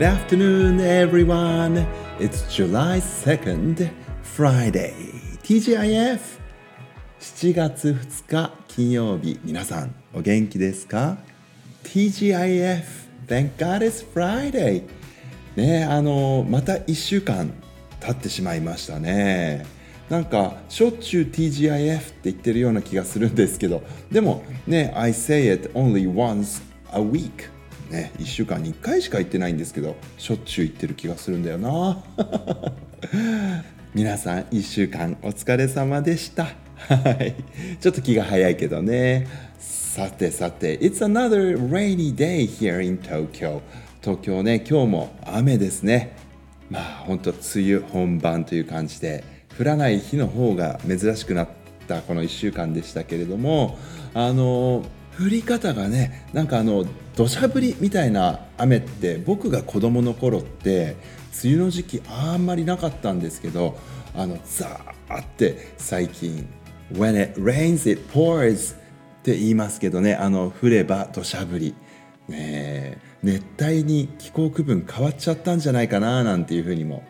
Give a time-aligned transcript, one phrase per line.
[0.00, 1.86] Good afternoon, everyone.
[2.18, 3.90] It's July 2nd,
[4.22, 4.94] Friday.
[5.42, 6.18] TGIF
[7.20, 11.18] 7月2日金曜日皆さんお元気ですか
[11.84, 12.82] TGIF
[13.26, 14.84] Thank God it's Friday
[15.56, 17.52] ねあのまた1週間
[18.00, 19.66] 経ってしまいましたね
[20.08, 27.50] なんかしょっちゅう TGIF って言ってるような気がするんですけどでもね I say it only once a week
[27.90, 32.02] ね1週間に1回しか言ってないんですけどしょっちゅう言ってる気がするんだよな。
[33.92, 36.44] 皆さん1週間お疲れ様でした。
[36.76, 37.34] はい。
[37.80, 39.26] ちょっと気が早いけどね。
[39.58, 43.60] さてさて It's another rainy day here in Tokyo
[44.00, 46.16] 東京ね今日も雨ですね。
[46.70, 49.24] まあ本当梅雨本番という感じで
[49.58, 51.48] 降らない日の方が珍しくなっ
[51.88, 53.78] たこの1週間でしたけれども
[54.14, 54.84] あの
[55.20, 60.96] 降り方がねなんかあの土砂降りみたいな雨って僕が子供の頃って
[61.44, 63.78] 梅雨の時期あんまりなかったんですけど
[64.16, 66.48] あのザーって最近
[66.92, 68.74] 「When it rains it pours」
[69.20, 71.74] って言いますけどねあの降れば土砂降り。
[72.28, 77.02] ね熱帯に気候区分変わっちゃったんじゃないかななんていうふうにも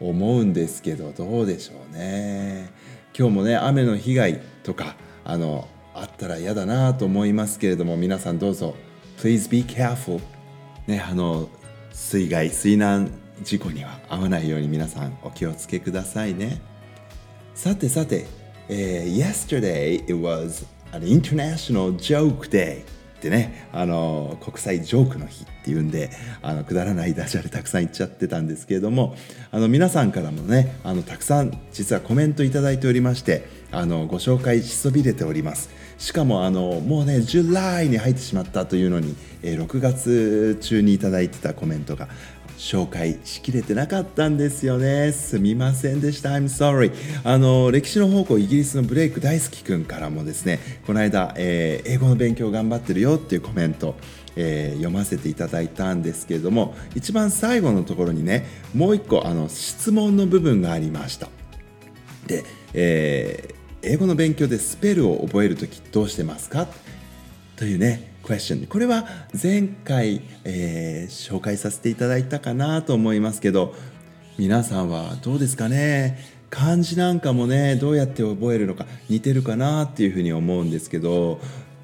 [0.00, 2.70] 思うんですけどどうでしょうね。
[3.18, 4.94] 今日もね雨の被害とか
[5.24, 5.66] あの
[6.00, 8.74] あったら嫌だなと思いますけれども皆さんどうぞ。
[9.18, 10.20] Please be careful
[10.86, 11.48] ねあの
[11.90, 13.10] 水害水難
[13.42, 16.60] 事故には合わないように皆さんお気をつけくださいね。
[17.54, 18.26] さてさて、
[18.68, 22.84] えー、Yesterday it was an international joke day
[23.16, 26.10] ってねあの国際ジョークの日っていうんで
[26.42, 29.16] あのくだらないダジャレたくさん言っちゃってたんですけれども
[29.50, 35.70] あの皆さんからもねあのたくさん実はコメント頂いておりましてあのご紹介しそびれております。
[35.98, 42.08] しかもあのもうねジュライに入ってしまったというのに、えー、6月中に頂いてたコメントが
[42.56, 45.12] 紹介しきれてなかったんですよね。
[45.12, 46.30] すみませんでした。
[46.30, 46.92] I'm sorry
[47.24, 53.94] あの歴史の方向イギリスのブレイク大好きくんからもですねこの間、えー、英語の勉強頑張ってるよっていうコメント
[54.38, 61.30] えー、読ませていただいたんですけれども一番最後のところにねもう一個あの質問の部分がありました。
[62.26, 66.68] で、えー、英語の勉強でスペルを覚える時どうしてますか？
[67.56, 69.06] というね question これは
[69.40, 73.74] 前回、えー、紹介させていただいたかなと思いますけど
[74.36, 76.18] 皆さんはどうですかね？
[76.50, 81.40] 漢字なんかもねどうやって覚えるのか似てるかなっていうふうに思うんですけど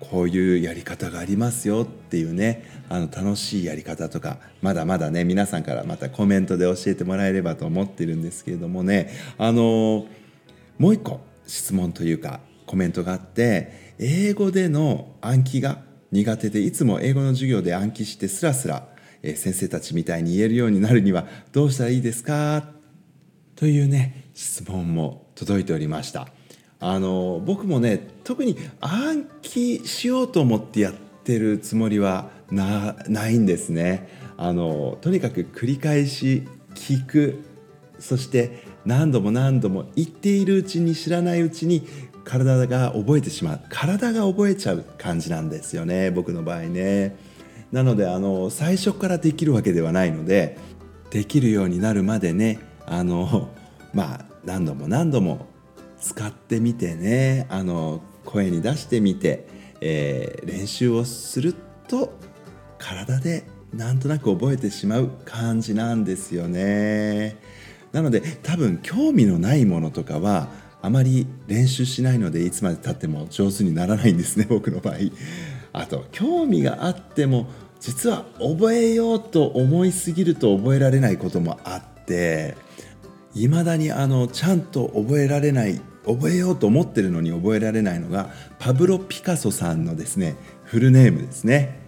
[0.00, 10.06] こういうやり方がありますよっていうねあの楽しいやり方とかまだまだね皆さんからまたコメントで教えてもらえればと思ってるんですけれどもねあの
[10.78, 15.78] もう一個質問というかコメントがあって英語での暗記が
[16.14, 18.86] 苦手でいつも英語の授業で暗記してスラスラ、
[19.20, 22.68] え先生たちみたいに言えるようになるにはどうしたらいいですか？
[23.56, 26.28] というね質問も届いておりました。
[26.78, 32.94] あの僕もね特に暗記しようと思ってやってるつもりはな
[33.28, 34.08] いんですね。
[34.36, 37.42] あのとにかく繰り返し聞く。
[37.98, 41.88] そして何度も何度も言っているうちに知らないうちに
[42.24, 47.16] 体が覚えてしまう体が覚えちゃう感じなんですよね僕の場合ね。
[47.72, 50.58] なのであの最初からできるわけではないので
[51.10, 53.50] できるようになるまでねあの
[53.92, 55.46] まあ何度も何度も
[56.00, 59.46] 使ってみてねあの声に出してみて、
[59.80, 61.54] えー、練習をする
[61.88, 62.12] と
[62.78, 67.36] 体でなんとなく覚えてしまう感じなんですよね。
[67.92, 70.48] なので多分興味のないものとかは
[70.84, 74.96] あまり練習しないのでいつまでたっても上手にならないんですね 僕の場合。
[75.72, 77.48] あと興味があっても
[77.80, 82.54] 実は覚えようと思いすぎると覚えられないこともあって
[83.34, 91.80] いまだにあのちゃんと覚えられない覚えようと思ってるのに覚えられないのがパブロ・ピカソさんのですねフルネームですね。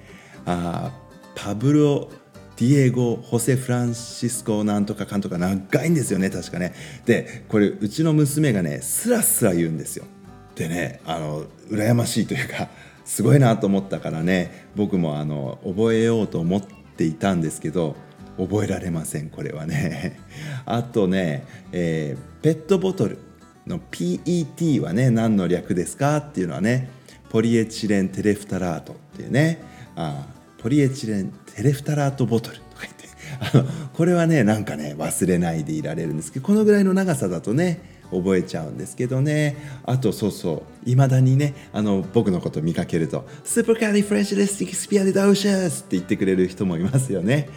[0.46, 0.90] あ
[1.34, 2.08] パブロ
[2.56, 6.74] ディエゴ・ホセ・フランシスコなんとかかんとか長いんですよね確かね。
[7.04, 10.06] でこれうちの娘がねスラスラ言うんですよ。
[10.54, 12.68] でねあの羨ましいというか
[13.04, 17.94] すごいなと思ったからね僕もあの覚えようと思っていたんですけど
[18.38, 20.18] 覚えられませんこれはね。
[20.64, 23.18] あとね、えー、ペットボトル
[23.66, 26.88] の PET はね何の略ですかっていうのはね
[27.28, 29.60] ポリエチレンテレフタラートっていうね。
[29.94, 30.26] あ
[30.66, 33.06] ポリエチレンテレフタラートボトルとか言って。
[33.38, 37.78] あのこれはねなんかね忘れないでいられるんですけどこのぐらいの長さだとね
[38.10, 39.56] 覚えちゃうんですけどね。
[39.84, 40.90] あとそうそう。
[40.90, 47.48] いまだにねあの僕のこと見かけると「スーパーカリフレッシュレスティクスピアリダウシャス」って言ってくれる人もいますよね。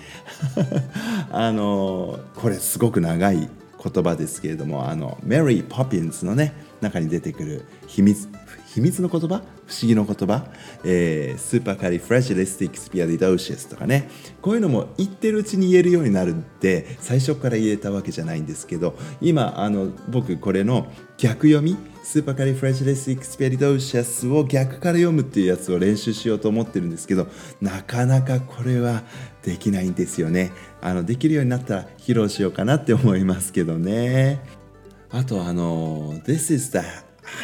[1.33, 8.27] あのこれすごく長い言葉ですけれどもあのメリー・ポピンズのね中に出てくる秘密
[8.73, 9.27] 秘密の言葉？
[9.27, 9.43] 不思
[9.81, 10.45] 議の言葉、
[10.83, 14.09] えー、 supercalifragilisticexpialidocious とかね。
[14.41, 20.87] こういうのも言ってるうちに言えるようになるって最初から言えたわけじゃないんですけど今あの僕これの
[21.17, 21.77] 逆読み？
[22.03, 27.27] supercalifragilisticexpialidocious を逆から読むっていうやつを練習しようと思ってるんですけど
[27.61, 29.03] なかなかこれは
[29.43, 30.51] できないんですよね。
[30.81, 34.41] あのできるようになったら披露しようかなって思いますけどね。
[35.11, 36.79] あとあの「This is the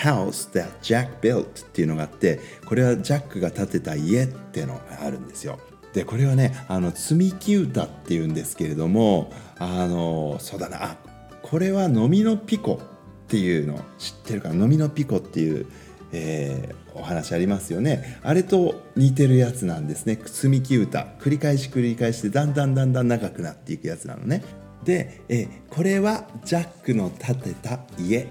[0.02, 5.60] house that Jack built っていうのがあってこれはジャックが建てた家っていうのがあるんですよ。
[5.94, 10.98] でこれはねあの積み木歌っていうんですけれどもあのそうだなあ
[11.42, 14.66] これは飲みのピコっていうの知ってるかな？
[14.66, 15.68] 飲みのピコっていう、
[16.12, 18.20] えー、お話ありますよね。
[18.24, 20.20] あれと似てるやつなんですね。
[20.26, 21.08] 積み木歌。
[21.20, 24.44] 繰り返し繰り返してだんだんだんだん長くなっていくやつなのね。
[24.84, 28.28] で、えこれはジャックの建てた家っ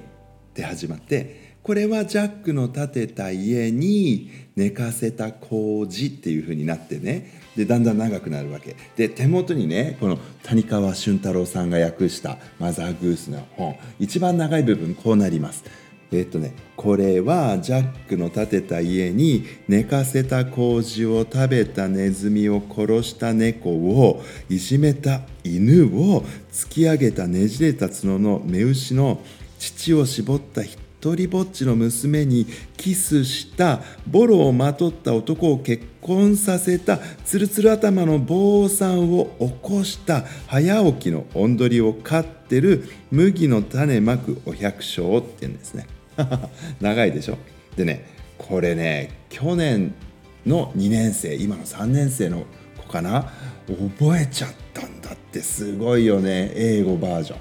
[0.53, 7.41] て始まってこれはジャックの建てた家に寝かせた麹っていう風になってね。
[7.57, 8.77] でだんだん長くなるわけ。
[8.97, 13.77] で手元にねこの谷川俊太郎さんが訳した「マザーグース」の本。
[13.99, 15.65] 一番長い部分こうなります。
[16.13, 29.23] えっとね、これはジャックの建てた家に寝かせた麹を食べたネズミを殺した猫をいじめた犬を突き上げたねじれた角の目牛の
[29.59, 32.47] 乳を絞った人一人ぼっちの娘に
[32.79, 36.97] キスしたボロをまとった男を結婚させた
[37.27, 45.87] ツルツル頭の坊さんを起こした早起きのおんどりを飼ってる麦の種まくお百姓って言うんですね。
[46.81, 47.37] 長いでしょ。
[47.77, 48.07] でね
[48.39, 49.93] これね去年
[50.47, 52.47] の2年生今の3年生の
[52.79, 53.31] 子かな。
[53.69, 56.51] 覚えちゃったんだってすごいよね。
[56.55, 57.39] 英語バージョン。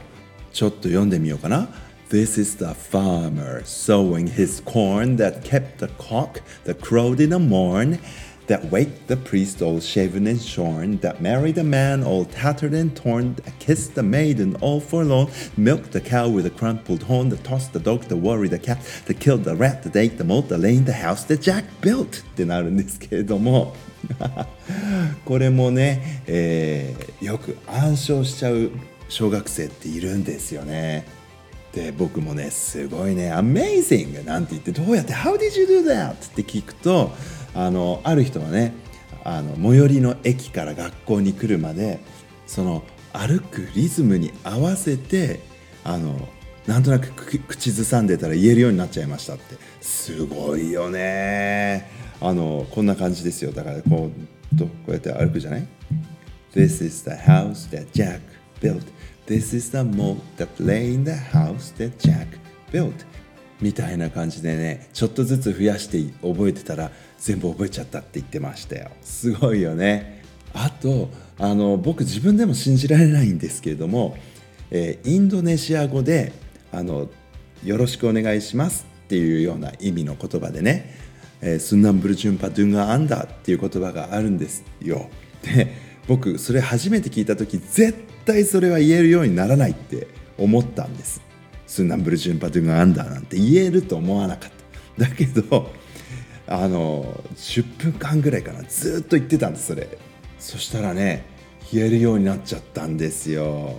[0.52, 1.70] ちょっと読んでみようかな。
[2.13, 7.99] This is the farmer sowing his corn that kept the cock that crowed in the morn
[8.49, 12.97] that waked the priest all shaven and shorn, that married a man all tattered and
[12.97, 17.45] torn, that kissed the maiden all forlorn, milked the cow with a crumpled horn, that
[17.45, 20.49] tossed the dog, that worried the cat, that killed the rat, that ate the mold,
[20.49, 23.75] that lay in the house that Jack built ってなるんですけれども
[25.25, 28.71] これもね、えー、よく暗唱しちゃう
[29.11, 31.05] 小学生っているんですよね。
[31.74, 37.12] で僕もねすごいね「Amazing!」なんて言ってどうやって「How did you do that?」って聞くと
[37.56, 38.74] あのある人はね
[39.24, 42.00] あの最寄りの駅から学校に来るまで
[42.46, 45.40] その歩くリズムに合わせて
[45.84, 46.28] あの
[46.68, 49.56] なんとなく口ずさんでたら言えるようになっちゃいましたって。
[49.82, 51.90] すごいよね。
[52.22, 53.52] あのこんな感じですよ。
[53.52, 54.10] だからこ
[54.54, 55.68] うとこうやって歩くじゃない
[56.56, 58.22] ？This is the house that Jack
[58.62, 58.84] built
[59.26, 62.28] This is the moat that lay in the house that Jack
[62.72, 63.06] built.
[63.62, 68.92] みたいな感じでねちょっとずつ増やして覚えてたら全部覚えちゃったって言ってましたよ。
[69.02, 70.22] すごいよね。
[70.54, 71.10] あと
[71.40, 74.18] あの僕自分でも信じられないんですけれども、
[74.70, 76.34] えー、インドネシア語で
[76.72, 77.10] あの
[77.64, 80.94] 「よろしくお願いします」っていうような意味の言葉でね
[81.42, 85.10] 「えー、スンナンブルジュンパドゥンガアンダ」っていう言葉があるんですよ。
[85.44, 85.72] で
[86.08, 87.96] 僕それ初めて聞いた時絶
[88.26, 90.08] 対それは言えるようにならないって
[90.38, 91.22] 思ったんです。
[91.66, 94.52] スンナンブルジュンパドゥンガアンダーなんて言えると思わなかっ
[94.98, 95.06] た。
[95.06, 95.72] だけど
[96.46, 97.04] あの
[97.36, 98.64] 10分間ぐらいかな。
[98.64, 99.98] ずっと言ってたんですそれ。
[100.40, 101.26] そしたらね
[101.72, 103.74] 言えるようになっちゃったんですよ。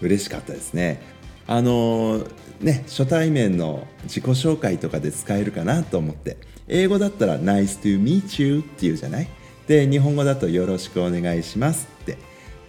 [0.00, 1.00] 嬉しかったですね。
[1.46, 2.26] あの
[2.60, 6.36] ね初対面の自己紹介とかで使えるかなと思って。
[6.66, 9.28] 英語だったら「Nice to meet you」って言うじゃない？
[9.66, 12.18] で日本語だと「よろしくお願いします」って。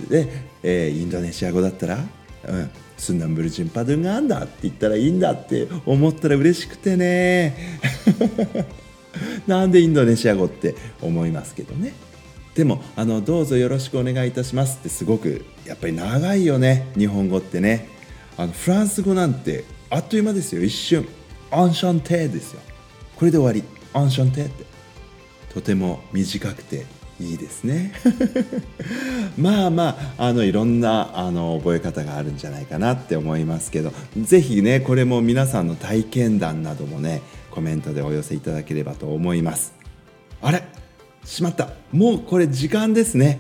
[0.09, 0.27] で、
[0.63, 1.99] えー、インドネシア語だったら
[2.47, 7.55] 「うんスンナンブルジンパドゥンがあんだ」って言ったらいいんだって思ったら嬉しくてね。
[9.47, 11.93] なんでインドネシア語って思いますけどね。
[12.53, 17.89] でもあのどうぞよろしくお願いいたしますってすごくやっぱり長いよね日本語ってね。
[18.37, 21.05] あのフランス語なんてあっという間ですよ一瞬。
[21.51, 22.61] アンシャンテですよ。
[23.15, 23.63] これで終わり。
[23.93, 24.74] アンシャンテって。
[25.55, 26.85] とても短くて
[27.17, 27.93] いいですね
[29.39, 37.21] まあまああのいろんなあの覚え方があるんじゃないかなって思いますけど是非ねこれも皆さんの体験談などもね
[37.51, 39.73] コメントでお寄せいただければと思います
[40.41, 40.61] あれ？
[41.23, 43.39] しまったもうこれ時間ですね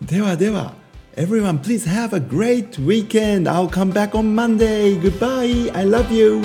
[0.00, 0.72] ではでは
[1.16, 3.46] Everyone, please have a great weekend.
[3.46, 4.96] I'll come back on Monday.
[4.98, 5.70] Goodbye.
[5.74, 6.40] I love you.